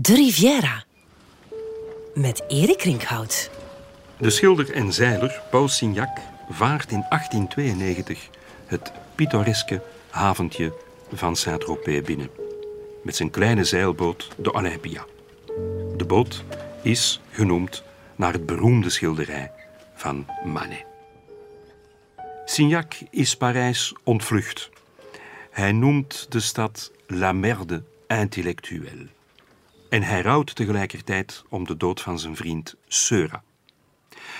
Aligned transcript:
De 0.00 0.14
Riviera. 0.14 0.84
Met 2.14 2.42
Erik 2.48 2.82
Rinkhout. 2.82 3.50
De 4.18 4.30
schilder 4.30 4.72
en 4.72 4.92
zeiler 4.92 5.42
Paul 5.50 5.68
Signac 5.68 6.18
vaart 6.48 6.90
in 6.90 7.04
1892 7.08 8.28
het 8.66 8.92
pittoreske 9.14 9.82
haventje 10.10 10.72
van 11.12 11.36
Saint-Tropez 11.36 12.02
binnen. 12.02 12.30
Met 13.02 13.16
zijn 13.16 13.30
kleine 13.30 13.64
zeilboot, 13.64 14.28
de 14.36 14.52
Olympia. 14.52 15.04
De 15.96 16.04
boot 16.06 16.44
is 16.82 17.20
genoemd 17.30 17.82
naar 18.16 18.32
het 18.32 18.46
beroemde 18.46 18.90
schilderij 18.90 19.50
van 19.94 20.26
Manet. 20.44 20.84
Signac 22.44 22.94
is 23.10 23.36
Parijs 23.36 23.94
ontvlucht. 24.02 24.70
Hij 25.50 25.72
noemt 25.72 26.26
de 26.28 26.40
stad 26.40 26.92
La 27.06 27.32
Merde 27.32 27.82
intellectuelle. 28.06 29.16
En 29.88 30.02
hij 30.02 30.20
rouwt 30.20 30.54
tegelijkertijd 30.54 31.44
om 31.48 31.64
de 31.64 31.76
dood 31.76 32.00
van 32.00 32.18
zijn 32.18 32.36
vriend 32.36 32.74
Seura. 32.86 33.42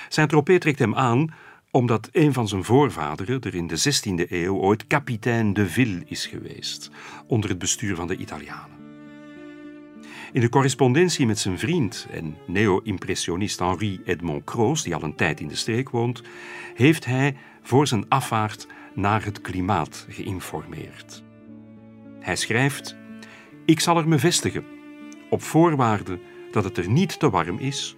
Saint-Tropez 0.08 0.58
trekt 0.58 0.78
hem 0.78 0.94
aan 0.94 1.34
omdat 1.70 2.08
een 2.12 2.32
van 2.32 2.48
zijn 2.48 2.64
voorvaderen 2.64 3.40
er 3.40 3.54
in 3.54 3.66
de 3.66 3.78
16e 3.78 4.30
eeuw 4.30 4.56
ooit 4.56 4.86
kapitein 4.86 5.52
de 5.52 5.68
Ville 5.68 6.02
is 6.06 6.26
geweest, 6.26 6.90
onder 7.26 7.50
het 7.50 7.58
bestuur 7.58 7.96
van 7.96 8.06
de 8.06 8.16
Italianen. 8.16 8.76
In 10.32 10.40
de 10.40 10.48
correspondentie 10.48 11.26
met 11.26 11.38
zijn 11.38 11.58
vriend 11.58 12.06
en 12.10 12.36
neo-impressionist 12.46 13.58
Henri 13.58 14.00
Edmond 14.04 14.44
Croos, 14.44 14.82
die 14.82 14.94
al 14.94 15.02
een 15.02 15.14
tijd 15.14 15.40
in 15.40 15.48
de 15.48 15.54
streek 15.54 15.90
woont, 15.90 16.22
heeft 16.74 17.04
hij 17.04 17.36
voor 17.62 17.86
zijn 17.86 18.08
afvaart 18.08 18.66
naar 18.94 19.24
het 19.24 19.40
klimaat 19.40 20.06
geïnformeerd. 20.08 21.22
Hij 22.20 22.36
schrijft: 22.36 22.96
Ik 23.64 23.80
zal 23.80 23.96
er 23.96 24.08
me 24.08 24.18
vestigen, 24.18 24.64
op 25.28 25.42
voorwaarde 25.42 26.18
dat 26.50 26.64
het 26.64 26.76
er 26.76 26.88
niet 26.88 27.18
te 27.18 27.30
warm 27.30 27.58
is 27.58 27.96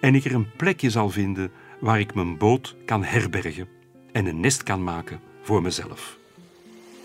en 0.00 0.14
ik 0.14 0.24
er 0.24 0.34
een 0.34 0.50
plekje 0.56 0.90
zal 0.90 1.10
vinden 1.10 1.50
waar 1.80 2.00
ik 2.00 2.14
mijn 2.14 2.38
boot 2.38 2.76
kan 2.84 3.04
herbergen 3.04 3.68
en 4.12 4.26
een 4.26 4.40
nest 4.40 4.62
kan 4.62 4.84
maken 4.84 5.20
voor 5.42 5.62
mezelf. 5.62 6.18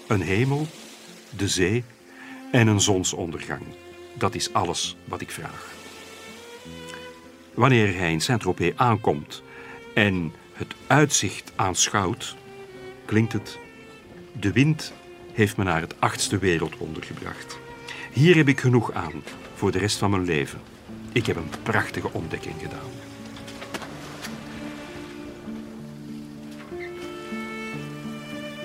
Een 0.08 0.22
hemel, 0.22 0.68
de 1.38 1.48
zee 1.48 1.84
en 2.52 2.68
een 2.68 2.82
zonsondergang. 2.82 3.62
Dat 4.14 4.36
is 4.36 4.54
alles 4.54 4.98
wat 5.06 5.22
ik 5.22 5.32
vraag. 5.32 5.76
Wanneer 7.54 7.98
hij 7.98 8.12
in 8.12 8.22
Saint-Tropez 8.22 8.74
aankomt 8.76 9.44
en 9.94 10.34
het 10.54 10.76
uitzicht 10.88 11.52
aanschouwt, 11.56 12.36
klinkt 13.06 13.34
het: 13.34 13.60
De 14.32 14.52
wind 14.52 14.94
heeft 15.34 15.58
me 15.58 15.64
naar 15.64 15.82
het 15.82 16.02
achtste 16.02 16.38
wereldwonder 16.38 17.04
gebracht. 17.04 17.60
Hier 18.12 18.36
heb 18.36 18.48
ik 18.48 18.60
genoeg 18.60 18.92
aan 18.92 19.24
voor 19.58 19.72
de 19.72 19.78
rest 19.78 19.98
van 19.98 20.10
mijn 20.10 20.26
leven. 20.26 20.60
Ik 21.12 21.26
heb 21.26 21.36
een 21.36 21.50
prachtige 21.64 22.14
ontdekking 22.14 22.56
gedaan. 22.60 22.90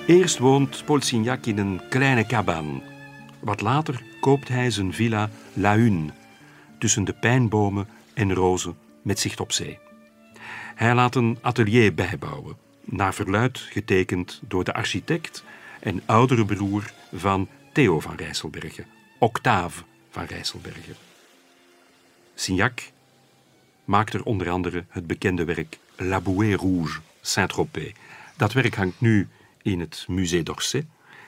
Eerst 0.07 0.39
woont 0.39 0.83
Paul 0.85 1.01
Signac 1.01 1.47
in 1.47 1.59
een 1.59 1.81
kleine 1.89 2.27
cabane. 2.27 2.81
Wat 3.41 3.61
later 3.61 4.03
koopt 4.21 4.49
hij 4.49 4.71
zijn 4.71 4.93
villa 4.93 5.31
La 5.53 5.77
Une 5.77 6.11
tussen 6.79 7.05
de 7.05 7.13
pijnbomen 7.13 7.89
en 8.15 8.35
rozen 8.35 8.77
met 9.03 9.19
zicht 9.19 9.41
op 9.41 9.53
zee. 9.53 9.79
Hij 10.75 10.95
laat 10.95 11.15
een 11.15 11.39
atelier 11.41 11.95
bijbouwen, 11.95 12.57
naar 12.85 13.15
verluid 13.15 13.59
getekend 13.59 14.41
door 14.49 14.65
de 14.65 14.75
architect 14.75 15.45
en 15.81 16.03
oudere 16.07 16.45
broer 16.45 16.91
van 17.13 17.49
Theo 17.73 18.01
van 18.01 18.15
Rijsselbergen, 18.17 18.87
Octave 19.19 19.83
van 20.13 20.25
Rijsselbergen. 20.25 20.97
Signac 22.35 22.81
maakt 23.85 24.15
er 24.15 24.23
onder 24.23 24.51
andere 24.51 24.85
het 24.89 25.07
bekende 25.07 25.45
werk 25.45 25.79
La 25.97 26.21
Bouée 26.21 26.57
Rouge, 26.57 27.01
Saint-Tropez. 27.21 27.93
Dat 28.37 28.53
werk 28.53 28.75
hangt 28.75 29.01
nu 29.01 29.29
in 29.63 29.81
het 29.81 30.05
Musée 30.09 30.43
d'Orsay 30.43 30.87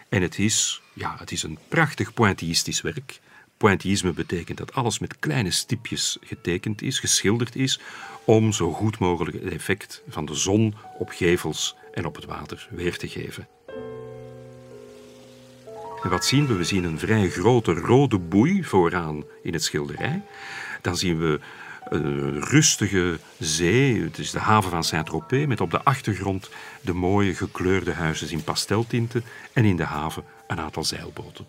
en 0.09 0.22
het 0.22 0.38
is, 0.38 0.82
ja, 0.92 1.16
het 1.19 1.32
is 1.32 1.42
een 1.42 1.59
prachtig 1.69 2.14
pointillistisch 2.14 2.81
werk. 2.81 3.20
Pointillisme 3.56 4.12
betekent 4.12 4.59
dat 4.59 4.75
alles 4.75 4.98
met 4.98 5.19
kleine 5.19 5.50
stipjes 5.50 6.19
getekend 6.20 6.82
is, 6.82 6.98
geschilderd 6.98 7.56
is, 7.56 7.80
om 8.25 8.53
zo 8.53 8.72
goed 8.72 8.98
mogelijk 8.98 9.42
het 9.42 9.53
effect 9.53 10.03
van 10.09 10.25
de 10.25 10.34
zon 10.34 10.75
op 10.98 11.09
gevels 11.09 11.76
en 11.92 12.06
op 12.06 12.14
het 12.14 12.25
water 12.25 12.69
weer 12.70 12.98
te 12.98 13.09
geven. 13.09 13.48
En 16.04 16.10
wat 16.10 16.25
zien 16.25 16.47
we? 16.47 16.54
We 16.54 16.65
zien 16.65 16.84
een 16.84 16.98
vrij 16.98 17.28
grote 17.28 17.72
rode 17.72 18.19
boei 18.19 18.65
vooraan 18.65 19.25
in 19.42 19.53
het 19.53 19.62
schilderij. 19.62 20.22
Dan 20.81 20.97
zien 20.97 21.19
we 21.19 21.41
een 21.88 22.41
rustige 22.41 23.19
zee, 23.38 24.03
het 24.03 24.19
is 24.19 24.31
de 24.31 24.38
haven 24.38 24.70
van 24.70 24.84
Saint-Tropez, 24.84 25.47
met 25.47 25.60
op 25.60 25.70
de 25.70 25.82
achtergrond 25.82 26.50
de 26.81 26.92
mooie 26.92 27.34
gekleurde 27.34 27.92
huizen 27.92 28.31
in 28.31 28.44
pasteltinten 28.44 29.25
en 29.53 29.65
in 29.65 29.76
de 29.76 29.84
haven 29.84 30.25
een 30.47 30.60
aantal 30.60 30.84
zeilboten. 30.84 31.47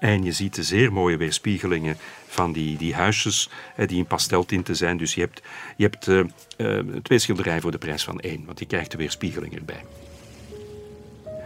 En 0.00 0.24
je 0.24 0.32
ziet 0.32 0.54
de 0.54 0.62
zeer 0.62 0.92
mooie 0.92 1.16
weerspiegelingen 1.16 1.96
van 2.26 2.52
die, 2.52 2.76
die 2.76 2.94
huisjes 2.94 3.50
die 3.86 3.98
in 3.98 4.06
pasteltinten 4.06 4.76
zijn. 4.76 4.96
Dus 4.96 5.14
je 5.14 5.20
hebt, 5.20 5.42
je 5.76 5.82
hebt 5.82 6.06
uh, 6.06 6.24
uh, 6.56 6.96
twee 7.02 7.18
schilderijen 7.18 7.62
voor 7.62 7.70
de 7.70 7.78
prijs 7.78 8.04
van 8.04 8.20
één, 8.20 8.44
want 8.44 8.58
je 8.58 8.66
krijgt 8.66 8.90
de 8.90 8.96
weerspiegeling 8.96 9.56
erbij. 9.56 9.84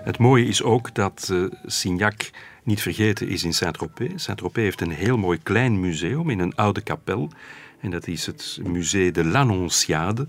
Het 0.02 0.18
mooie 0.18 0.46
is 0.46 0.62
ook 0.62 0.94
dat 0.94 1.28
uh, 1.32 1.44
Signac 1.66 2.30
niet 2.62 2.82
vergeten 2.82 3.28
is 3.28 3.44
in 3.44 3.54
Saint-Tropez. 3.54 4.22
Saint-Tropez 4.22 4.64
heeft 4.64 4.80
een 4.80 4.90
heel 4.90 5.16
mooi 5.16 5.38
klein 5.42 5.80
museum 5.80 6.30
in 6.30 6.38
een 6.38 6.54
oude 6.54 6.80
kapel. 6.80 7.30
En 7.80 7.90
dat 7.90 8.06
is 8.06 8.26
het 8.26 8.58
Musée 8.62 9.10
de 9.10 9.24
l'Annonciade, 9.24 10.26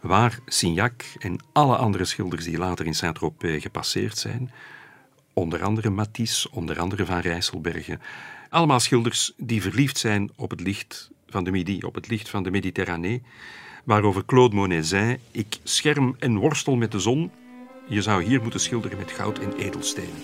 waar 0.00 0.38
Signac 0.46 1.04
en 1.18 1.38
alle 1.52 1.76
andere 1.76 2.04
schilders 2.04 2.44
die 2.44 2.58
later 2.58 2.86
in 2.86 2.94
Saint-Tropez 2.94 3.62
gepasseerd 3.62 4.18
zijn, 4.18 4.50
onder 5.32 5.62
andere 5.62 5.90
Matisse, 5.90 6.50
onder 6.50 6.80
andere 6.80 7.06
Van 7.06 7.18
Rijsselbergen, 7.18 8.00
allemaal 8.48 8.80
schilders 8.80 9.32
die 9.36 9.62
verliefd 9.62 9.98
zijn 9.98 10.30
op 10.36 10.50
het 10.50 10.60
licht 10.60 11.10
van 11.26 11.44
de 11.44 11.50
Midi, 11.50 11.82
op 11.82 11.94
het 11.94 12.08
licht 12.08 12.28
van 12.28 12.42
de 12.42 12.50
Mediterranee, 12.50 13.22
waarover 13.84 14.24
Claude 14.24 14.54
Monet 14.54 14.86
zei: 14.86 15.18
Ik 15.30 15.58
scherm 15.62 16.16
en 16.18 16.36
worstel 16.36 16.76
met 16.76 16.92
de 16.92 17.00
zon. 17.00 17.30
Je 17.88 18.02
zou 18.02 18.22
hier 18.22 18.42
moeten 18.42 18.60
schilderen 18.60 18.98
met 18.98 19.10
goud 19.10 19.38
en 19.38 19.52
edelstenen. 19.52 20.22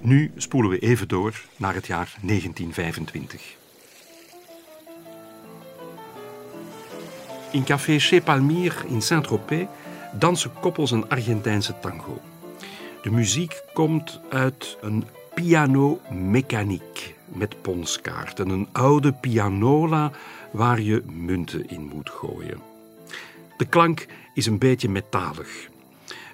Nu 0.00 0.30
spoelen 0.36 0.70
we 0.70 0.78
even 0.78 1.08
door 1.08 1.44
naar 1.56 1.74
het 1.74 1.86
jaar 1.86 2.16
1925. 2.22 3.56
In 7.52 7.64
café 7.64 7.98
Chez 7.98 8.20
Palmyre 8.20 8.86
in 8.88 9.02
Saint-Tropez 9.02 9.66
dansen 10.18 10.52
koppels 10.60 10.90
een 10.90 11.08
Argentijnse 11.08 11.74
tango. 11.80 12.20
De 13.02 13.10
muziek 13.10 13.62
komt 13.72 14.20
uit 14.28 14.78
een 14.80 15.04
piano 15.34 16.00
mechaniek 16.10 17.18
met 17.32 17.62
ponskaarten, 17.62 18.48
een 18.48 18.68
oude 18.72 19.12
pianola 19.12 20.10
waar 20.50 20.80
je 20.80 21.02
munten 21.12 21.68
in 21.68 21.90
moet 21.94 22.10
gooien. 22.10 22.60
De 23.56 23.66
klank 23.66 24.06
is 24.34 24.46
een 24.46 24.58
beetje 24.58 24.88
metalig. 24.88 25.68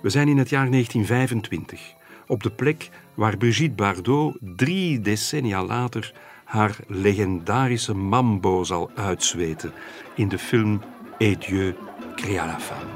We 0.02 0.10
zijn 0.10 0.28
in 0.28 0.38
het 0.38 0.48
jaar 0.48 0.70
1925 0.70 1.94
op 2.26 2.42
de 2.42 2.50
plek 2.50 2.90
waar 3.14 3.36
Brigitte 3.36 3.74
Bardot 3.74 4.36
drie 4.40 5.00
decennia 5.00 5.64
later 5.64 6.12
haar 6.44 6.76
legendarische 6.86 7.94
mambo 7.94 8.64
zal 8.64 8.90
uitzweten 8.94 9.72
in 10.14 10.28
de 10.28 10.38
film 10.38 10.82
Et 11.18 11.46
Dieu 11.46 11.74
créa 12.14 12.46
la 12.46 12.60
femme. 12.60 12.90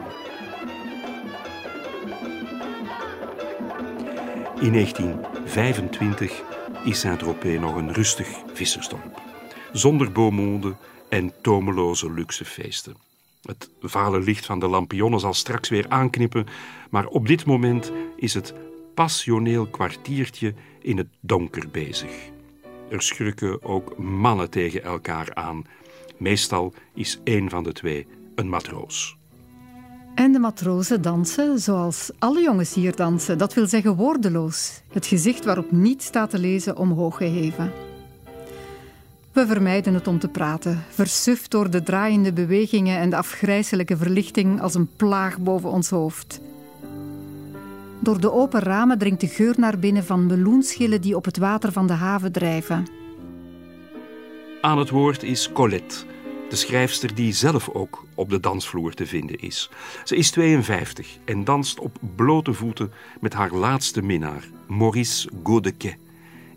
In 4.61 4.73
1925 4.73 6.43
is 6.85 7.01
Saint-Tropez 7.01 7.61
nog 7.61 7.77
een 7.77 7.93
rustig 7.93 8.29
vissersdorp, 8.53 9.21
zonder 9.73 10.13
beaumonde 10.13 10.77
en 11.09 11.33
tomeloze 11.43 12.13
luxe 12.13 12.45
feesten. 12.45 12.97
Het 13.43 13.71
vale 13.81 14.21
licht 14.21 14.47
van 14.47 14.59
de 14.59 14.69
lampionnen 14.69 15.21
zal 15.21 15.35
straks 15.35 15.69
weer 15.69 15.89
aanknippen, 15.89 16.47
maar 16.91 17.07
op 17.07 17.27
dit 17.27 17.45
moment 17.45 17.93
is 18.17 18.35
het 18.35 18.55
passioneel 18.95 19.67
kwartiertje 19.67 20.55
in 20.81 20.97
het 20.97 21.09
donker 21.21 21.69
bezig. 21.69 22.13
Er 22.91 23.03
schrukken 23.03 23.63
ook 23.63 23.99
mannen 23.99 24.51
tegen 24.51 24.83
elkaar 24.83 25.35
aan. 25.35 25.65
Meestal 26.17 26.75
is 26.95 27.21
één 27.25 27.51
van 27.51 27.63
de 27.63 27.73
twee 27.73 28.07
een 28.35 28.49
matroos. 28.49 29.20
En 30.15 30.33
de 30.33 30.39
matrozen 30.39 31.03
dansen 31.03 31.59
zoals 31.59 32.11
alle 32.19 32.43
jongens 32.43 32.75
hier 32.75 32.97
dansen, 32.97 33.39
dat 33.39 33.55
wil 33.55 33.67
zeggen 33.67 33.97
woordeloos. 33.97 34.81
Het 34.93 35.07
gezicht 35.07 35.45
waarop 35.45 35.71
niet 35.71 36.03
staat 36.03 36.31
te 36.31 36.39
lezen 36.39 36.77
omhoog 36.77 37.17
geheven. 37.17 37.73
We 39.33 39.47
vermijden 39.47 39.95
het 39.95 40.07
om 40.07 40.19
te 40.19 40.29
praten, 40.29 40.85
versuft 40.89 41.51
door 41.51 41.71
de 41.71 41.83
draaiende 41.83 42.33
bewegingen 42.33 42.99
en 42.99 43.11
de 43.11 43.17
afgrijzelijke 43.17 43.97
verlichting 43.97 44.61
als 44.61 44.75
een 44.75 44.89
plaag 44.97 45.39
boven 45.39 45.71
ons 45.71 45.91
hoofd. 45.91 46.41
Door 48.01 48.21
de 48.21 48.33
open 48.33 48.61
ramen 48.61 48.99
dringt 48.99 49.21
de 49.21 49.27
geur 49.27 49.55
naar 49.57 49.79
binnen 49.79 50.05
van 50.05 50.27
meloenschillen 50.27 51.01
die 51.01 51.17
op 51.17 51.25
het 51.25 51.37
water 51.39 51.73
van 51.73 51.87
de 51.87 51.93
haven 51.93 52.33
drijven. 52.33 52.87
Aan 54.61 54.79
het 54.79 54.91
woord 54.91 55.23
is 55.23 55.53
Colette, 55.53 55.97
de 56.51 56.57
schrijfster 56.57 57.15
die 57.15 57.33
zelf 57.33 57.69
ook 57.69 58.07
op 58.15 58.31
de 58.31 58.41
dansvloer 58.41 58.95
te 58.95 59.07
vinden 59.07 59.39
is. 59.39 59.71
Ze 60.05 60.17
is 60.17 60.31
52 60.31 61.19
en 61.25 61.45
danst 61.45 61.81
op 61.81 61.99
blote 62.17 62.53
voeten 62.53 62.93
met 63.21 63.33
haar 63.33 63.53
laatste 63.53 64.03
minnaar, 64.03 64.45
Maurice 64.69 65.31
Godequet, 65.43 65.97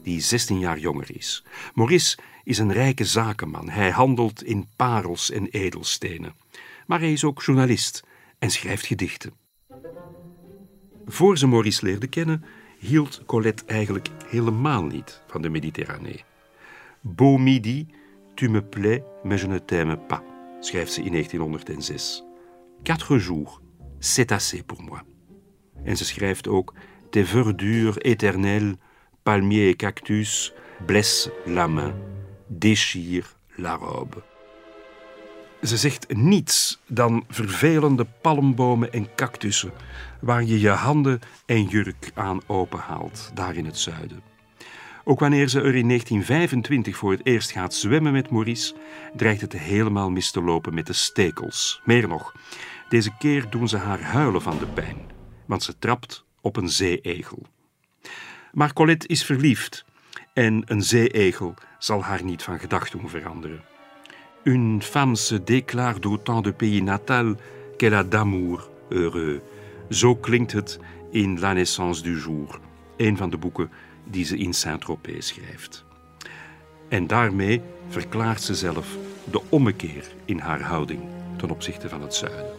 die 0.04 0.22
16 0.22 0.60
jaar 0.60 0.80
jonger 0.80 1.16
is. 1.16 1.44
Maurice 1.74 2.18
is 2.44 2.57
een 2.57 2.72
rijke 2.72 3.06
zakenman. 3.06 3.69
Hij 3.69 3.90
handelt 3.90 4.44
in 4.44 4.68
parels 4.75 5.31
en 5.31 5.48
edelstenen. 5.48 6.36
Maar 6.88 7.00
hij 7.00 7.12
is 7.12 7.24
ook 7.24 7.44
journalist 7.44 8.04
en 8.40 8.50
schrijft 8.50 8.86
gedichten. 8.86 9.34
Voor 11.06 11.38
ze 11.38 11.48
Maurice 11.48 11.86
leerde 11.86 12.07
kennen, 12.07 12.45
hield 12.80 13.22
Colette 13.25 13.63
eigenlijk 13.66 14.10
helemaal 14.25 14.84
niet 14.84 15.22
van 15.28 15.42
de 15.42 15.50
Mediterranee. 15.50 16.24
Beau 17.01 17.40
midi, 17.40 17.88
tu 18.35 18.50
me 18.50 18.62
plais, 18.62 19.03
mais 19.24 19.38
je 19.38 19.47
ne 19.47 19.59
t'aime 19.59 19.97
pas, 20.07 20.24
schrijft 20.62 20.94
ze 20.94 21.01
in 21.01 21.12
1906. 21.12 22.24
Quatre 22.83 23.18
jours, 23.18 23.62
c'est 24.00 24.31
assez 24.31 24.63
pour 24.63 24.81
moi. 24.81 25.03
En 25.85 25.97
ze 25.97 26.06
schrijft 26.06 26.47
ook 26.47 26.74
Tes 27.09 27.24
verdures 27.24 27.97
éternelles, 28.01 28.75
palmiers 29.24 29.69
et 29.69 29.75
cactus, 29.75 30.53
blessent 30.88 31.30
la 31.45 31.68
main, 31.68 31.94
déchire 32.50 33.38
la 33.57 33.75
robe. 33.75 34.24
Ze 35.62 35.77
zegt 35.77 36.15
niets 36.15 36.81
dan 36.88 37.24
vervelende 37.27 38.06
palmbomen 38.21 38.94
en 38.94 39.07
cactussen, 39.15 39.71
waar 40.21 40.44
je 40.44 40.59
je 40.59 40.69
handen 40.69 41.19
en 41.45 41.63
jurk 41.63 42.12
aan 42.13 42.41
openhaalt, 42.47 43.31
daar 43.33 43.56
in 43.56 43.65
het 43.65 43.77
zuiden. 43.77 44.32
Ook 45.04 45.20
wanneer 45.20 45.48
ze 45.48 45.60
er 45.60 45.76
in 45.76 45.88
1925 45.88 46.98
voor 46.98 47.12
het 47.12 47.26
eerst 47.26 47.52
gaat 47.52 47.74
zwemmen 47.74 48.12
met 48.12 48.30
Maurice, 48.30 48.74
dreigt 49.16 49.42
het 49.42 49.54
helemaal 49.54 50.10
mis 50.10 50.32
te 50.32 50.42
lopen 50.42 50.74
met 50.74 50.88
de 50.88 50.94
stekels. 50.94 51.82
Meer 51.84 52.08
nog, 52.08 52.36
deze 52.90 53.18
keer 53.18 53.50
doen 53.50 53.68
ze 53.68 53.78
haar 53.78 54.02
huilen 54.02 54.42
van 54.42 54.58
de 54.58 54.66
pijn, 54.66 54.98
want 55.46 55.64
ze 55.64 55.80
trapt 55.80 56.26
op 56.42 56.56
een 56.56 56.70
zeeegel. 56.70 57.46
Maar 58.52 58.74
Colette 58.74 59.08
is 59.08 59.26
verliefd 59.26 59.86
en 60.34 60.64
een 60.66 60.82
zeeegel 60.82 61.54
zal 61.78 62.04
haar 62.04 62.24
niet 62.24 62.44
van 62.44 62.60
gedachten 62.60 63.10
veranderen. 63.10 63.64
Une 64.44 64.82
femme 64.82 65.16
se 65.16 65.44
déclare 65.44 66.00
d'autant 66.00 66.44
de 66.44 66.54
pays 66.54 66.82
natal 66.82 67.36
qu'elle 67.78 67.96
a 67.96 68.04
d'amour 68.04 68.70
heureux. 68.90 69.42
Zo 69.90 70.16
klinkt 70.16 70.52
het 70.52 70.80
in 71.12 71.40
La 71.40 71.54
naissance 71.54 72.04
du 72.04 72.20
jour, 72.20 72.60
een 73.04 73.18
van 73.18 73.30
de 73.30 73.38
boeken 73.38 73.72
die 74.04 74.26
ze 74.26 74.38
in 74.38 74.54
Saint-Tropez 74.54 75.28
schrijft. 75.28 75.84
En 76.90 77.08
daarmee 77.08 77.62
verklaart 77.90 78.42
ze 78.42 78.56
zelf 78.56 78.98
de 79.32 79.42
ommekeer 79.50 80.08
in 80.26 80.40
haar 80.40 80.62
houding 80.62 81.02
ten 81.38 81.50
opzichte 81.50 81.90
van 81.90 82.02
het 82.02 82.16
zuiden. 82.16 82.54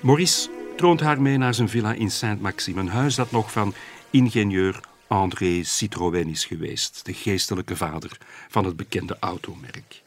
Maurice 0.00 0.48
troont 0.76 1.00
haar 1.00 1.22
mee 1.22 1.36
naar 1.36 1.54
zijn 1.54 1.68
villa 1.68 1.92
in 1.92 2.10
Saint-Maxime, 2.10 2.80
een 2.80 2.88
huis 2.88 3.14
dat 3.14 3.30
nog 3.30 3.52
van 3.52 3.74
ingenieur 4.10 4.80
André 5.06 5.62
Citroën 5.62 6.28
is 6.28 6.44
geweest, 6.44 7.04
de 7.04 7.12
geestelijke 7.12 7.76
vader 7.76 8.18
van 8.48 8.64
het 8.64 8.76
bekende 8.76 9.16
automerk. 9.20 10.02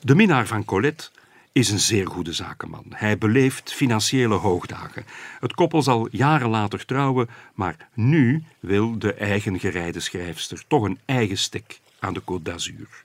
De 0.00 0.14
minnaar 0.14 0.46
van 0.46 0.64
Colette 0.64 1.10
is 1.52 1.70
een 1.70 1.78
zeer 1.78 2.06
goede 2.06 2.32
zakenman. 2.32 2.84
Hij 2.88 3.18
beleeft 3.18 3.72
financiële 3.72 4.34
hoogdagen. 4.34 5.04
Het 5.40 5.54
koppel 5.54 5.82
zal 5.82 6.08
jaren 6.10 6.48
later 6.48 6.84
trouwen, 6.84 7.28
maar 7.54 7.88
nu 7.94 8.44
wil 8.60 8.98
de 8.98 9.14
eigen 9.14 9.60
gerijde 9.60 10.00
schrijfster 10.00 10.62
toch 10.66 10.82
een 10.82 10.98
eigen 11.04 11.38
stek 11.38 11.80
aan 11.98 12.14
de 12.14 12.20
Côte 12.20 12.42
d'Azur. 12.42 13.04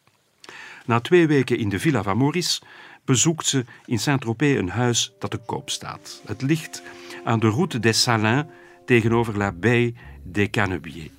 Na 0.85 0.99
twee 0.99 1.27
weken 1.27 1.57
in 1.57 1.69
de 1.69 1.79
villa 1.79 2.03
van 2.03 2.17
Maurice 2.17 2.61
bezoekt 3.05 3.45
ze 3.45 3.65
in 3.85 3.99
Saint-Tropez 3.99 4.57
een 4.57 4.69
huis 4.69 5.11
dat 5.19 5.31
te 5.31 5.37
koop 5.37 5.69
staat. 5.69 6.21
Het 6.25 6.41
ligt 6.41 6.81
aan 7.23 7.39
de 7.39 7.49
route 7.49 7.79
des 7.79 8.01
Salins 8.01 8.45
tegenover 8.85 9.37
la 9.37 9.51
baie 9.51 9.95
des 10.23 10.49
Canebiers. 10.49 11.09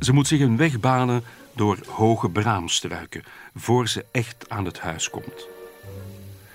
Ze 0.00 0.12
moet 0.12 0.26
zich 0.26 0.40
een 0.40 0.56
weg 0.56 0.80
banen 0.80 1.22
door 1.52 1.78
hoge 1.86 2.30
braamstruiken 2.30 3.24
voor 3.54 3.88
ze 3.88 4.04
echt 4.12 4.48
aan 4.48 4.64
het 4.64 4.80
huis 4.80 5.10
komt. 5.10 5.53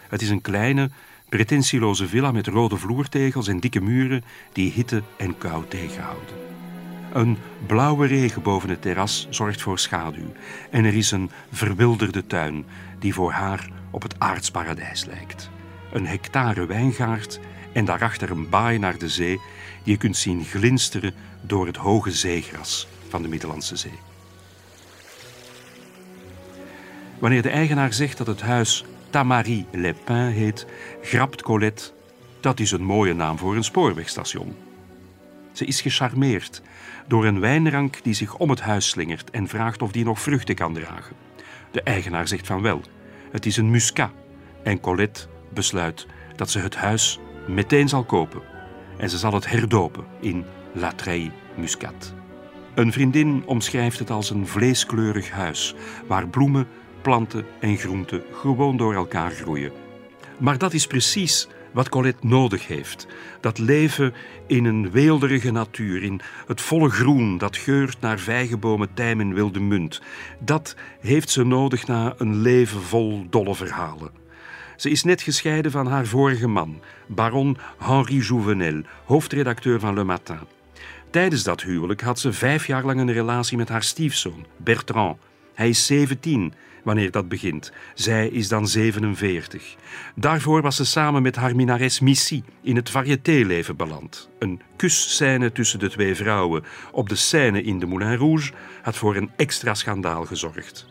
Het 0.09 0.21
is 0.21 0.29
een 0.29 0.41
kleine, 0.41 0.89
pretentieloze 1.29 2.07
villa 2.07 2.31
met 2.31 2.47
rode 2.47 2.77
vloertegels 2.77 3.47
en 3.47 3.59
dikke 3.59 3.81
muren 3.81 4.23
die 4.53 4.71
hitte 4.71 5.03
en 5.17 5.37
kou 5.37 5.63
tegenhouden. 5.67 6.35
Een 7.13 7.37
blauwe 7.67 8.07
regen 8.07 8.41
boven 8.41 8.69
het 8.69 8.81
terras 8.81 9.27
zorgt 9.29 9.61
voor 9.61 9.79
schaduw 9.79 10.31
en 10.69 10.85
er 10.85 10.93
is 10.93 11.11
een 11.11 11.31
verwilderde 11.51 12.27
tuin 12.27 12.65
die 12.99 13.13
voor 13.13 13.31
haar 13.31 13.69
op 13.91 14.01
het 14.01 14.19
aardsparadijs 14.19 15.05
lijkt. 15.05 15.49
Een 15.91 16.07
hectare 16.07 16.65
wijngaard 16.65 17.39
en 17.71 17.85
daarachter 17.85 18.31
een 18.31 18.49
baai 18.49 18.77
naar 18.77 18.97
de 18.97 19.09
zee 19.09 19.39
die 19.83 19.93
je 19.93 19.97
kunt 19.97 20.17
zien 20.17 20.45
glinsteren 20.45 21.13
door 21.41 21.65
het 21.65 21.77
hoge 21.77 22.11
zeegras 22.11 22.87
van 23.09 23.21
de 23.21 23.27
Middellandse 23.27 23.75
Zee. 23.75 23.99
Wanneer 27.19 27.41
de 27.41 27.49
eigenaar 27.49 27.93
zegt 27.93 28.17
dat 28.17 28.27
het 28.27 28.41
huis 28.41 28.85
Tamarie 29.09 29.65
Les 29.71 29.93
Pins 30.03 30.33
heet, 30.33 30.67
grapt 31.01 31.41
Colette. 31.41 31.91
Dat 32.39 32.59
is 32.59 32.71
een 32.71 32.83
mooie 32.83 33.13
naam 33.13 33.37
voor 33.37 33.55
een 33.55 33.63
spoorwegstation. 33.63 34.55
Ze 35.51 35.65
is 35.65 35.81
gecharmeerd 35.81 36.61
door 37.07 37.25
een 37.25 37.39
wijnrank 37.39 38.03
die 38.03 38.13
zich 38.13 38.37
om 38.37 38.49
het 38.49 38.61
huis 38.61 38.89
slingert 38.89 39.29
en 39.29 39.47
vraagt 39.47 39.81
of 39.81 39.91
die 39.91 40.05
nog 40.05 40.21
vruchten 40.21 40.55
kan 40.55 40.73
dragen. 40.73 41.15
De 41.71 41.81
eigenaar 41.81 42.27
zegt 42.27 42.47
van 42.47 42.61
wel. 42.61 42.81
Het 43.31 43.45
is 43.45 43.57
een 43.57 43.69
muscat 43.69 44.11
en 44.63 44.79
Colette 44.79 45.27
besluit 45.53 46.07
dat 46.35 46.49
ze 46.49 46.59
het 46.59 46.75
huis 46.75 47.19
meteen 47.47 47.89
zal 47.89 48.03
kopen 48.03 48.41
en 48.97 49.09
ze 49.09 49.17
zal 49.17 49.33
het 49.33 49.49
herdopen 49.49 50.05
in 50.19 50.45
La 50.73 50.93
Muscat. 51.55 52.13
Een 52.75 52.91
vriendin 52.91 53.43
omschrijft 53.45 53.99
het 53.99 54.09
als 54.09 54.29
een 54.29 54.47
vleeskleurig 54.47 55.31
huis 55.31 55.75
waar 56.07 56.27
bloemen 56.27 56.67
planten 57.01 57.45
en 57.59 57.77
groenten 57.77 58.23
gewoon 58.33 58.77
door 58.77 58.93
elkaar 58.93 59.31
groeien. 59.31 59.71
Maar 60.37 60.57
dat 60.57 60.73
is 60.73 60.87
precies 60.87 61.47
wat 61.71 61.89
Colette 61.89 62.27
nodig 62.27 62.67
heeft. 62.67 63.07
Dat 63.41 63.57
leven 63.57 64.13
in 64.47 64.65
een 64.65 64.91
weelderige 64.91 65.51
natuur, 65.51 66.03
in 66.03 66.21
het 66.47 66.61
volle 66.61 66.89
groen 66.89 67.37
dat 67.37 67.57
geurt 67.57 68.01
naar 68.01 68.19
vijgenbomen, 68.19 68.93
tijm 68.93 69.19
en 69.19 69.33
wilde 69.33 69.59
munt. 69.59 70.01
Dat 70.39 70.75
heeft 70.99 71.29
ze 71.29 71.43
nodig 71.43 71.87
na 71.87 72.13
een 72.17 72.41
leven 72.41 72.81
vol 72.81 73.25
dolle 73.29 73.55
verhalen. 73.55 74.11
Ze 74.75 74.89
is 74.89 75.03
net 75.03 75.21
gescheiden 75.21 75.71
van 75.71 75.87
haar 75.87 76.05
vorige 76.05 76.47
man, 76.47 76.81
baron 77.07 77.57
Henri 77.77 78.17
Jouvenel, 78.17 78.81
hoofdredacteur 79.05 79.79
van 79.79 79.93
Le 79.93 80.03
Matin. 80.03 80.39
Tijdens 81.09 81.43
dat 81.43 81.61
huwelijk 81.61 82.01
had 82.01 82.19
ze 82.19 82.33
vijf 82.33 82.67
jaar 82.67 82.85
lang 82.85 82.99
een 82.99 83.11
relatie 83.11 83.57
met 83.57 83.69
haar 83.69 83.83
stiefzoon, 83.83 84.45
Bertrand. 84.57 85.17
Hij 85.53 85.69
is 85.69 85.85
17 85.85 86.53
wanneer 86.83 87.11
dat 87.11 87.27
begint. 87.27 87.71
Zij 87.93 88.27
is 88.27 88.47
dan 88.47 88.67
47. 88.67 89.75
Daarvoor 90.15 90.61
was 90.61 90.75
ze 90.75 90.85
samen 90.85 91.21
met 91.21 91.35
haar 91.35 91.55
minares 91.55 91.99
Missy 91.99 92.43
in 92.61 92.75
het 92.75 92.89
variétéleven 92.89 93.75
beland. 93.75 94.29
Een 94.39 94.61
kusscène 94.75 95.51
tussen 95.51 95.79
de 95.79 95.89
twee 95.89 96.15
vrouwen 96.15 96.63
op 96.91 97.09
de 97.09 97.15
scène 97.15 97.61
in 97.63 97.79
de 97.79 97.85
Moulin 97.85 98.15
Rouge 98.15 98.51
had 98.81 98.95
voor 98.95 99.15
een 99.15 99.31
extra 99.35 99.73
schandaal 99.73 100.25
gezorgd. 100.25 100.85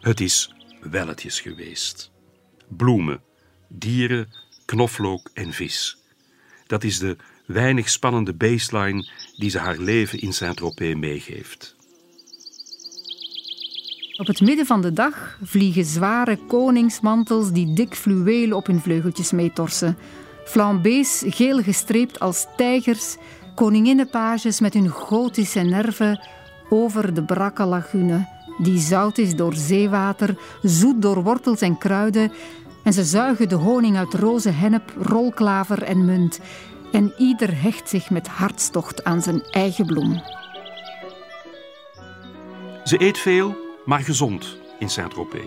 Het 0.00 0.20
is 0.20 0.54
welletjes 0.80 1.40
geweest. 1.40 2.12
Bloemen, 2.68 3.20
dieren, 3.68 4.28
knoflook 4.64 5.30
en 5.34 5.52
vis. 5.52 6.04
Dat 6.66 6.84
is 6.84 6.98
de 6.98 7.16
weinig 7.46 7.88
spannende 7.88 8.34
baseline 8.34 9.08
die 9.36 9.50
ze 9.50 9.58
haar 9.58 9.78
leven 9.78 10.20
in 10.20 10.32
Saint-Tropez 10.32 10.94
meegeeft. 10.94 11.75
Op 14.16 14.26
het 14.26 14.40
midden 14.40 14.66
van 14.66 14.80
de 14.80 14.92
dag 14.92 15.38
vliegen 15.42 15.84
zware 15.84 16.38
koningsmantels 16.46 17.52
die 17.52 17.72
dik 17.72 17.94
fluweel 17.94 18.56
op 18.56 18.66
hun 18.66 18.80
vleugeltjes 18.80 19.32
meetorsen. 19.32 19.98
Flambés 20.44 21.24
geel 21.26 21.62
gestreept 21.62 22.20
als 22.20 22.46
tijgers, 22.56 23.16
koninginnenpages 23.54 24.60
met 24.60 24.74
hun 24.74 24.88
gotische 24.88 25.60
nerven 25.60 26.20
over 26.68 27.14
de 27.14 27.22
brakke 27.22 27.64
lagune, 27.64 28.28
die 28.58 28.78
zout 28.78 29.18
is 29.18 29.36
door 29.36 29.54
zeewater, 29.54 30.38
zoet 30.62 31.02
door 31.02 31.22
wortels 31.22 31.60
en 31.60 31.78
kruiden, 31.78 32.32
en 32.82 32.92
ze 32.92 33.04
zuigen 33.04 33.48
de 33.48 33.54
honing 33.54 33.96
uit 33.96 34.14
roze 34.14 34.50
hennep, 34.50 34.92
rolklaver 35.00 35.82
en 35.82 36.04
munt. 36.04 36.40
En 36.92 37.12
ieder 37.18 37.62
hecht 37.62 37.88
zich 37.88 38.10
met 38.10 38.28
hartstocht 38.28 39.04
aan 39.04 39.22
zijn 39.22 39.42
eigen 39.42 39.86
bloem. 39.86 40.22
Ze 42.84 43.00
eet 43.00 43.18
veel, 43.18 43.65
maar 43.86 44.00
gezond 44.00 44.58
in 44.78 44.88
Saint-Tropez. 44.88 45.46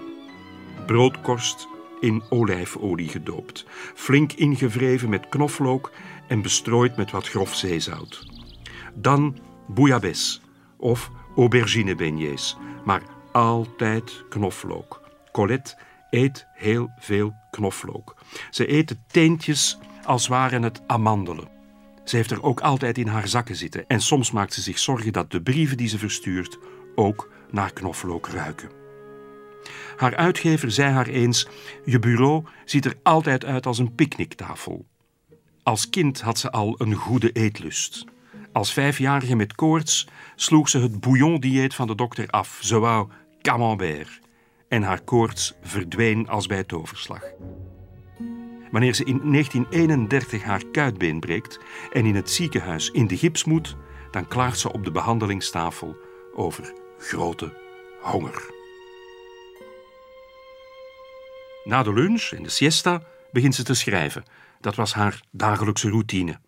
Broodkorst 0.85 1.67
in 1.99 2.23
olijfolie 2.29 3.09
gedoopt, 3.09 3.65
flink 3.95 4.33
ingewreven 4.33 5.09
met 5.09 5.29
knoflook 5.29 5.91
en 6.27 6.41
bestrooid 6.41 6.95
met 6.95 7.11
wat 7.11 7.27
grof 7.27 7.55
zeezout. 7.55 8.25
Dan 8.93 9.37
bouillabaisse 9.67 10.39
of 10.77 11.11
aubergine 11.35 11.95
beignets, 11.95 12.57
maar 12.85 13.01
altijd 13.31 14.23
knoflook. 14.29 15.01
Colette 15.31 15.77
eet 16.09 16.47
heel 16.53 16.89
veel 16.99 17.33
knoflook. 17.51 18.15
Ze 18.49 18.71
eet 18.71 18.87
de 18.87 18.97
teentjes 19.07 19.77
als 20.03 20.27
waren 20.27 20.63
het 20.63 20.81
amandelen. 20.87 21.47
Ze 22.03 22.15
heeft 22.15 22.31
er 22.31 22.43
ook 22.43 22.59
altijd 22.59 22.97
in 22.97 23.07
haar 23.07 23.27
zakken 23.27 23.55
zitten 23.55 23.87
en 23.87 24.01
soms 24.01 24.31
maakt 24.31 24.53
ze 24.53 24.61
zich 24.61 24.79
zorgen 24.79 25.13
dat 25.13 25.31
de 25.31 25.41
brieven 25.41 25.77
die 25.77 25.87
ze 25.87 25.97
verstuurt 25.97 26.57
ook 26.95 27.29
naar 27.51 27.73
knoflook 27.73 28.27
ruiken. 28.27 28.69
Haar 29.95 30.15
uitgever 30.15 30.71
zei 30.71 30.91
haar 30.91 31.07
eens: 31.07 31.47
Je 31.85 31.99
bureau 31.99 32.43
ziet 32.65 32.85
er 32.85 32.97
altijd 33.03 33.45
uit 33.45 33.65
als 33.65 33.77
een 33.77 33.95
picknicktafel. 33.95 34.85
Als 35.63 35.89
kind 35.89 36.21
had 36.21 36.39
ze 36.39 36.51
al 36.51 36.75
een 36.77 36.93
goede 36.93 37.31
eetlust. 37.31 38.05
Als 38.51 38.73
vijfjarige 38.73 39.35
met 39.35 39.55
koorts 39.55 40.07
sloeg 40.35 40.69
ze 40.69 40.79
het 40.79 40.99
bouillon-dieet 40.99 41.75
van 41.75 41.87
de 41.87 41.95
dokter 41.95 42.27
af. 42.27 42.59
Ze 42.61 42.79
wou 42.79 43.09
camembert. 43.41 44.19
En 44.67 44.83
haar 44.83 45.01
koorts 45.01 45.53
verdween 45.61 46.27
als 46.27 46.47
bij 46.47 46.63
toverslag. 46.63 47.23
Wanneer 48.71 48.93
ze 48.93 49.03
in 49.03 49.31
1931 49.31 50.43
haar 50.43 50.63
kuitbeen 50.71 51.19
breekt 51.19 51.59
en 51.93 52.05
in 52.05 52.15
het 52.15 52.29
ziekenhuis 52.29 52.89
in 52.89 53.07
de 53.07 53.17
gips 53.17 53.43
moet, 53.43 53.75
dan 54.11 54.27
klaagt 54.27 54.59
ze 54.59 54.71
op 54.71 54.83
de 54.83 54.91
behandelingstafel 54.91 55.95
over 56.35 56.73
grote 56.99 57.53
honger. 58.01 58.57
Na 61.63 61.83
de 61.83 61.93
lunch 61.93 62.29
en 62.31 62.43
de 62.43 62.49
siesta 62.49 63.01
begint 63.31 63.55
ze 63.55 63.63
te 63.63 63.73
schrijven. 63.73 64.23
Dat 64.61 64.75
was 64.75 64.93
haar 64.93 65.21
dagelijkse 65.31 65.89
routine. 65.89 66.39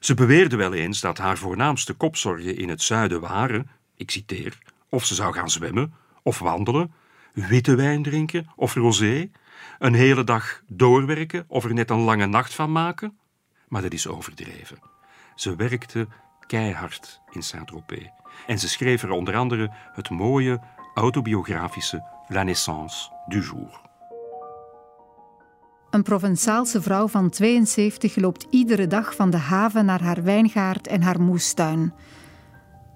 Ze 0.00 0.14
beweerde 0.14 0.56
wel 0.56 0.72
eens 0.72 1.00
dat 1.00 1.18
haar 1.18 1.38
voornaamste 1.38 1.94
kopzorgen 1.94 2.56
in 2.56 2.68
het 2.68 2.82
zuiden 2.82 3.20
waren, 3.20 3.70
ik 3.96 4.10
citeer, 4.10 4.58
of 4.88 5.04
ze 5.04 5.14
zou 5.14 5.32
gaan 5.32 5.50
zwemmen, 5.50 5.94
of 6.22 6.38
wandelen, 6.38 6.92
witte 7.32 7.74
wijn 7.74 8.02
drinken 8.02 8.46
of 8.56 8.74
rosé, 8.74 9.30
een 9.78 9.94
hele 9.94 10.24
dag 10.24 10.62
doorwerken 10.66 11.44
of 11.48 11.64
er 11.64 11.74
net 11.74 11.90
een 11.90 12.00
lange 12.00 12.26
nacht 12.26 12.54
van 12.54 12.72
maken. 12.72 13.18
Maar 13.68 13.82
dat 13.82 13.92
is 13.92 14.06
overdreven. 14.06 14.78
Ze 15.34 15.56
werkte 15.56 16.06
keihard 16.46 17.20
in 17.30 17.42
Saint-Tropez 17.42 18.06
en 18.46 18.58
ze 18.58 18.68
schreef 18.68 19.02
er 19.02 19.10
onder 19.10 19.36
andere 19.36 19.70
het 19.92 20.10
mooie 20.10 20.60
autobiografische 20.94 22.04
La 22.28 22.42
naissance 22.42 23.10
du 23.26 23.40
jour. 23.40 23.80
Een 25.90 26.02
Provençaalse 26.02 26.82
vrouw 26.82 27.08
van 27.08 27.30
72 27.30 28.16
loopt 28.16 28.46
iedere 28.50 28.86
dag 28.86 29.14
van 29.14 29.30
de 29.30 29.36
haven 29.36 29.84
naar 29.84 30.02
haar 30.02 30.22
wijngaard 30.22 30.86
en 30.86 31.02
haar 31.02 31.20
moestuin. 31.20 31.94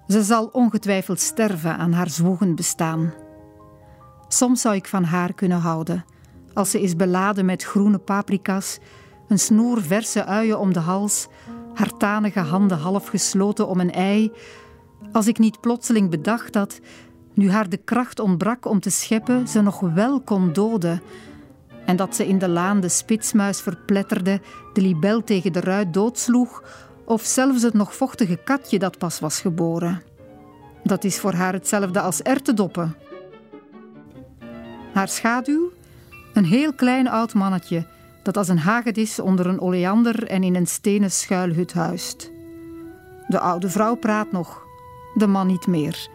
Ze 0.07 0.23
zal 0.23 0.45
ongetwijfeld 0.45 1.19
sterven 1.19 1.77
aan 1.77 1.93
haar 1.93 2.09
zwoegend 2.09 2.55
bestaan. 2.55 3.13
Soms 4.27 4.61
zou 4.61 4.75
ik 4.75 4.87
van 4.87 5.03
haar 5.03 5.33
kunnen 5.33 5.59
houden, 5.59 6.05
als 6.53 6.71
ze 6.71 6.81
is 6.81 6.95
beladen 6.95 7.45
met 7.45 7.63
groene 7.63 7.97
paprika's, 7.97 8.79
een 9.27 9.39
snoer 9.39 9.81
verse 9.81 10.25
uien 10.25 10.59
om 10.59 10.73
de 10.73 10.79
hals, 10.79 11.27
haar 11.73 11.97
tanige 11.97 12.39
handen 12.39 12.77
half 12.77 13.07
gesloten 13.07 13.67
om 13.67 13.79
een 13.79 13.91
ei, 13.91 14.31
als 15.11 15.27
ik 15.27 15.39
niet 15.39 15.59
plotseling 15.61 16.09
bedacht 16.09 16.53
dat, 16.53 16.79
nu 17.33 17.51
haar 17.51 17.69
de 17.69 17.77
kracht 17.77 18.19
ontbrak 18.19 18.65
om 18.65 18.79
te 18.79 18.89
scheppen, 18.89 19.47
ze 19.47 19.61
nog 19.61 19.79
wel 19.79 20.21
kon 20.21 20.53
doden 20.53 21.01
en 21.85 21.95
dat 21.95 22.15
ze 22.15 22.27
in 22.27 22.37
de 22.37 22.49
laan 22.49 22.79
de 22.79 22.89
spitsmuis 22.89 23.61
verpletterde, 23.61 24.41
de 24.73 24.81
libel 24.81 25.23
tegen 25.23 25.53
de 25.53 25.59
ruit 25.59 25.93
doodsloeg 25.93 26.63
of 27.05 27.21
zelfs 27.21 27.61
het 27.61 27.73
nog 27.73 27.95
vochtige 27.95 28.35
katje 28.43 28.79
dat 28.79 28.97
pas 28.97 29.19
was 29.19 29.39
geboren. 29.39 30.01
Dat 30.83 31.03
is 31.03 31.19
voor 31.19 31.33
haar 31.33 31.53
hetzelfde 31.53 32.01
als 32.01 32.21
ertedoppen. 32.21 32.95
Haar 34.93 35.07
schaduw? 35.07 35.71
Een 36.33 36.45
heel 36.45 36.73
klein 36.73 37.07
oud 37.07 37.33
mannetje 37.33 37.85
dat 38.23 38.37
als 38.37 38.47
een 38.47 38.59
hagedis 38.59 39.19
onder 39.19 39.47
een 39.47 39.59
oleander 39.59 40.27
en 40.27 40.43
in 40.43 40.55
een 40.55 40.67
stenen 40.67 41.11
schuilhut 41.11 41.73
huist. 41.73 42.31
De 43.27 43.39
oude 43.39 43.69
vrouw 43.69 43.95
praat 43.95 44.31
nog, 44.31 44.65
de 45.13 45.27
man 45.27 45.47
niet 45.47 45.67
meer. 45.67 46.09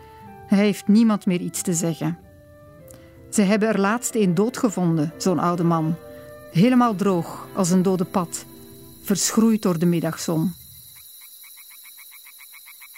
Hij 0.46 0.58
heeft 0.58 0.88
niemand 0.88 1.26
meer 1.26 1.40
iets 1.40 1.62
te 1.62 1.74
zeggen. 1.74 2.18
Ze 3.30 3.42
hebben 3.42 3.68
er 3.68 3.80
laatst 3.80 4.14
een 4.14 4.34
dood 4.34 4.56
gevonden, 4.56 5.12
zo'n 5.16 5.38
oude 5.38 5.64
man. 5.64 5.94
Helemaal 6.52 6.94
droog, 6.94 7.46
als 7.54 7.70
een 7.70 7.82
dode 7.82 8.04
pad, 8.04 8.44
verschroeid 9.02 9.62
door 9.62 9.78
de 9.78 9.86
middagzon. 9.86 10.54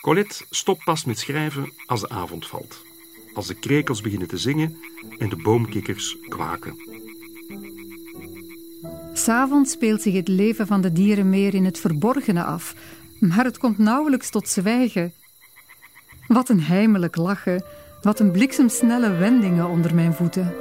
Colette 0.00 0.45
stopt 0.50 0.85
pas 0.85 1.05
met 1.05 1.19
schrijven 1.19 1.73
als 1.87 2.00
de 2.00 2.09
avond 2.09 2.47
valt. 2.47 2.83
Als 3.35 3.47
de 3.47 3.55
krekels 3.55 4.00
beginnen 4.00 4.28
te 4.28 4.38
zingen 4.38 4.76
en 5.19 5.28
de 5.28 5.37
boomkikkers 5.37 6.17
kwaken. 6.28 6.76
S'avonds 9.12 9.73
speelt 9.73 10.02
zich 10.02 10.14
het 10.14 10.28
leven 10.28 10.67
van 10.67 10.81
de 10.81 10.93
dieren 10.93 11.31
meer 11.31 11.55
in 11.55 11.64
het 11.64 11.78
verborgene 11.78 12.45
af, 12.45 12.75
maar 13.21 13.45
het 13.45 13.59
komt 13.59 13.78
nauwelijks 13.78 14.31
tot 14.31 14.49
zwijgen. 14.49 15.12
Wat 16.29 16.49
een 16.49 16.63
heimelijk 16.63 17.17
lachen, 17.17 17.65
wat 18.03 18.21
een 18.21 18.31
bliksemsnelle 18.31 19.11
wendingen 19.11 19.69
onder 19.69 19.95
mijn 19.95 20.15
voeten. 20.15 20.55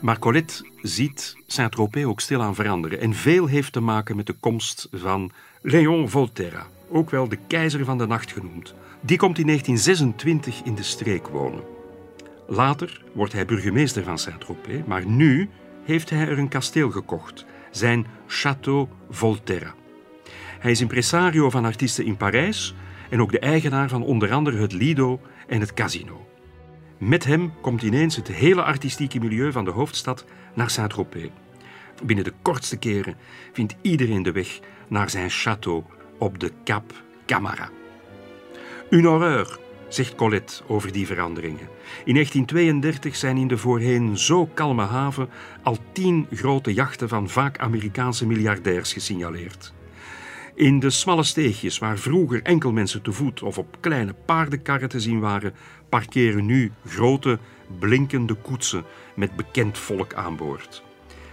Maar 0.00 0.18
Colette 0.18 0.66
ziet 0.82 1.36
Saint-Tropez 1.46 2.04
ook 2.04 2.20
stilaan 2.20 2.54
veranderen. 2.54 3.00
En 3.00 3.14
veel 3.14 3.46
heeft 3.46 3.72
te 3.72 3.80
maken 3.80 4.16
met 4.16 4.26
de 4.26 4.32
komst 4.32 4.88
van 4.92 5.30
Léon 5.62 6.10
Volterra, 6.10 6.66
ook 6.88 7.10
wel 7.10 7.28
de 7.28 7.38
keizer 7.46 7.84
van 7.84 7.98
de 7.98 8.06
nacht 8.06 8.32
genoemd. 8.32 8.74
Die 9.00 9.18
komt 9.18 9.38
in 9.38 9.46
1926 9.46 10.62
in 10.64 10.74
de 10.74 10.82
streek 10.82 11.28
wonen. 11.28 11.62
Later 12.46 13.04
wordt 13.12 13.32
hij 13.32 13.44
burgemeester 13.44 14.04
van 14.04 14.18
Saint-Tropez, 14.18 14.80
maar 14.86 15.06
nu 15.06 15.48
heeft 15.84 16.10
hij 16.10 16.28
er 16.28 16.38
een 16.38 16.48
kasteel 16.48 16.90
gekocht, 16.90 17.44
zijn 17.70 18.06
Château 18.28 18.88
Volterra. 19.10 19.74
Hij 20.58 20.70
is 20.70 20.80
impresario 20.80 21.50
van 21.50 21.64
artiesten 21.64 22.04
in 22.04 22.16
Parijs 22.16 22.74
en 23.12 23.20
ook 23.20 23.30
de 23.30 23.38
eigenaar 23.38 23.88
van 23.88 24.02
onder 24.02 24.32
andere 24.32 24.60
het 24.60 24.72
Lido 24.72 25.20
en 25.46 25.60
het 25.60 25.74
Casino. 25.74 26.26
Met 26.98 27.24
hem 27.24 27.52
komt 27.60 27.82
ineens 27.82 28.16
het 28.16 28.28
hele 28.28 28.62
artistieke 28.62 29.18
milieu 29.18 29.52
van 29.52 29.64
de 29.64 29.70
hoofdstad 29.70 30.24
naar 30.54 30.70
Saint-Tropez. 30.70 31.28
Binnen 32.04 32.24
de 32.24 32.32
kortste 32.42 32.76
keren 32.76 33.16
vindt 33.52 33.76
iedereen 33.80 34.22
de 34.22 34.32
weg 34.32 34.60
naar 34.88 35.10
zijn 35.10 35.30
château 35.30 35.92
op 36.18 36.38
de 36.38 36.52
Cap 36.64 36.92
Camara. 37.26 37.70
Une 38.90 39.08
horreur, 39.08 39.58
zegt 39.88 40.14
Colette 40.14 40.62
over 40.66 40.92
die 40.92 41.06
veranderingen. 41.06 41.68
In 42.04 42.14
1932 42.14 43.16
zijn 43.16 43.36
in 43.36 43.48
de 43.48 43.58
voorheen 43.58 44.18
zo 44.18 44.46
kalme 44.46 44.84
haven 44.84 45.28
al 45.62 45.78
tien 45.92 46.26
grote 46.30 46.74
jachten 46.74 47.08
van 47.08 47.28
vaak 47.28 47.58
Amerikaanse 47.58 48.26
miljardairs 48.26 48.92
gesignaleerd. 48.92 49.72
In 50.54 50.78
de 50.78 50.90
smalle 50.90 51.22
steegjes 51.22 51.78
waar 51.78 51.98
vroeger 51.98 52.42
enkel 52.42 52.72
mensen 52.72 53.02
te 53.02 53.12
voet 53.12 53.42
of 53.42 53.58
op 53.58 53.76
kleine 53.80 54.14
paardenkarren 54.24 54.88
te 54.88 55.00
zien 55.00 55.20
waren, 55.20 55.54
parkeren 55.88 56.46
nu 56.46 56.72
grote, 56.86 57.38
blinkende 57.78 58.34
koetsen 58.34 58.84
met 59.14 59.36
bekend 59.36 59.78
volk 59.78 60.14
aan 60.14 60.36
boord. 60.36 60.82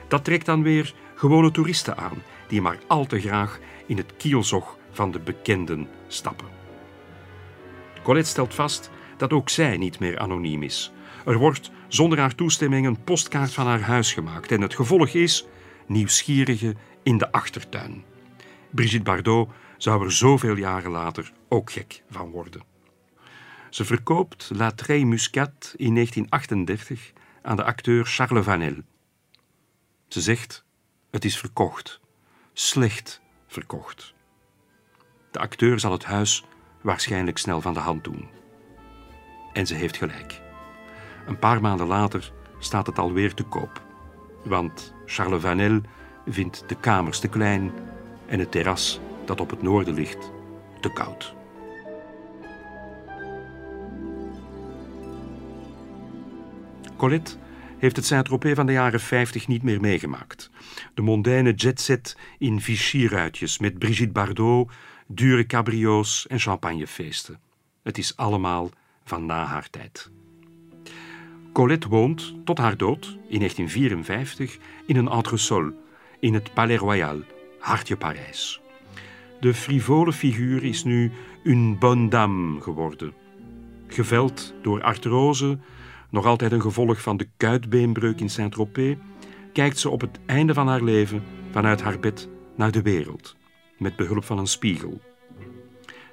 Dat 0.08 0.24
trekt 0.24 0.46
dan 0.46 0.64
weer 0.64 0.94
gewone 1.16 1.52
toeristen 1.52 1.98
aan, 1.98 2.24
die 2.48 2.62
maar 2.62 2.78
al 2.88 3.06
te 3.06 3.20
graag 3.20 3.60
in 3.86 3.98
het 3.98 4.14
kielzog 4.18 4.78
van 4.92 5.12
de 5.12 5.20
bekenden 5.20 5.88
stappen. 6.08 6.48
Colette 8.04 8.30
stelt 8.30 8.54
vast 8.54 8.90
dat 9.18 9.34
ook 9.34 9.50
zij 9.50 9.78
niet 9.78 10.00
meer 10.00 10.20
anoniem 10.20 10.64
is. 10.64 10.92
Er 11.26 11.38
wordt 11.38 11.72
zonder 11.88 12.20
haar 12.20 12.36
toestemming 12.36 12.86
een 12.86 13.04
postkaart 13.04 13.54
van 13.54 13.66
haar 13.66 13.82
huis 13.82 14.14
gemaakt 14.14 14.52
en 14.52 14.62
het 14.62 14.76
gevolg 14.76 15.10
is 15.10 15.46
nieuwsgierigen 15.88 16.78
in 17.04 17.18
de 17.18 17.32
achtertuin. 17.32 18.04
Brigitte 18.70 19.04
Bardot 19.04 19.50
zou 19.78 20.06
er 20.06 20.12
zoveel 20.12 20.56
jaren 20.56 20.92
later 20.92 21.32
ook 21.48 21.72
gek 21.72 22.04
van 22.10 22.30
worden. 22.30 22.64
Ze 23.70 23.86
verkoopt 23.86 24.50
La 24.54 24.72
Trey 24.72 25.04
Muscat 25.04 25.74
in 25.76 25.94
1938 25.94 27.12
aan 27.42 27.56
de 27.56 27.64
acteur 27.64 28.06
Charles 28.06 28.46
Vanel. 28.46 28.76
Ze 30.08 30.22
zegt: 30.22 30.66
Het 31.12 31.26
is 31.26 31.38
verkocht. 31.38 32.00
Slecht 32.54 33.22
verkocht. 33.48 34.14
De 35.32 35.40
acteur 35.40 35.80
zal 35.80 35.92
het 35.92 36.06
huis 36.06 36.46
waarschijnlijk 36.82 37.38
snel 37.38 37.62
van 37.62 37.74
de 37.74 37.80
hand 37.80 38.04
doen. 38.04 38.28
En 39.54 39.68
ze 39.68 39.76
heeft 39.76 39.98
gelijk. 39.98 40.42
Een 41.28 41.40
paar 41.40 41.62
maanden 41.62 41.88
later 41.88 42.32
staat 42.60 42.88
het 42.88 43.00
alweer 43.00 43.34
te 43.34 43.44
koop. 43.44 43.82
Want 44.44 44.94
Charles 45.06 45.42
Vanel 45.42 45.82
vindt 46.26 46.64
de 46.68 46.76
kamers 46.76 47.20
te 47.20 47.28
klein 47.28 47.72
en 48.30 48.40
het 48.40 48.52
terras 48.52 49.00
dat 49.26 49.42
op 49.42 49.50
het 49.50 49.62
noorden 49.62 49.94
ligt 49.94 50.32
te 50.80 50.94
koud. 50.94 51.34
Colette 56.98 57.36
heeft 57.78 57.96
het 57.96 58.06
Saint-Tropez 58.06 58.56
van 58.56 58.66
de 58.66 58.72
jaren 58.72 59.00
50 59.00 59.48
niet 59.48 59.64
meer 59.64 59.82
meegemaakt. 59.82 60.50
De 60.94 61.02
mondaine 61.02 61.54
jetset 61.54 62.18
in 62.38 62.62
Vichy-ruitjes 62.62 63.60
met 63.60 63.80
Brigitte 63.80 64.14
Bardot, 64.14 64.72
dure 65.08 65.46
cabrio's 65.46 66.28
en 66.28 66.40
champagnefeesten. 66.40 67.40
Het 67.84 67.98
is 67.98 68.16
allemaal 68.16 68.70
van 69.04 69.26
na 69.26 69.46
haar 69.46 69.70
tijd. 69.70 70.12
Colette 71.54 71.88
woont 71.88 72.34
tot 72.44 72.58
haar 72.58 72.78
dood 72.78 73.06
in 73.06 73.38
1954 73.40 74.58
in 74.86 74.96
een 74.96 75.10
entresol 75.10 75.72
in 76.20 76.34
het 76.34 76.54
Palais 76.54 76.80
Royal, 76.80 77.24
hartje 77.60 77.98
Parijs. 77.98 78.62
De 79.40 79.54
frivole 79.54 80.14
figuur 80.14 80.64
is 80.64 80.84
nu 80.84 81.12
une 81.44 81.78
bonne 81.78 82.10
dame 82.10 82.62
geworden. 82.62 83.14
Geveld 83.88 84.54
door 84.62 84.82
artrose, 84.82 85.58
nog 86.10 86.26
altijd 86.26 86.52
een 86.52 86.62
gevolg 86.62 87.02
van 87.02 87.18
de 87.18 87.28
kuitbeenbreuk 87.38 88.20
in 88.20 88.30
Saint-Tropez, 88.30 88.96
kijkt 89.54 89.80
ze 89.80 89.90
op 89.90 90.02
het 90.02 90.20
einde 90.26 90.54
van 90.54 90.68
haar 90.68 90.84
leven 90.84 91.24
vanuit 91.52 91.82
haar 91.82 92.00
bed 92.00 92.30
naar 92.56 92.72
de 92.72 92.82
wereld, 92.82 93.36
met 93.78 93.96
behulp 93.96 94.24
van 94.24 94.38
een 94.38 94.48
spiegel. 94.48 95.02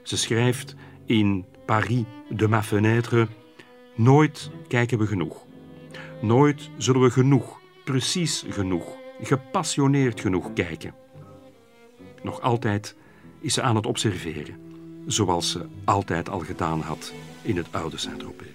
Ze 0.02 0.16
schrijft 0.16 0.74
in 1.06 1.44
Paris 1.64 2.04
de 2.28 2.48
ma 2.48 2.62
fenêtre: 2.62 3.28
Nooit 3.94 4.50
kijken 4.68 4.98
we 4.98 5.06
genoeg. 5.06 5.44
Nooit 6.20 6.70
zullen 6.76 7.00
we 7.00 7.10
genoeg, 7.10 7.60
precies 7.84 8.44
genoeg, 8.48 8.96
gepassioneerd 9.20 10.20
genoeg 10.20 10.52
kijken. 10.52 10.94
Nog 12.26 12.40
altijd 12.40 12.94
is 13.40 13.54
ze 13.54 13.62
aan 13.62 13.76
het 13.76 13.86
observeren, 13.86 14.54
zoals 15.06 15.50
ze 15.50 15.66
altijd 15.84 16.28
al 16.28 16.38
gedaan 16.38 16.80
had 16.80 17.12
in 17.42 17.56
het 17.56 17.66
oude 17.70 17.96
Saint-Tropez. 17.96 18.48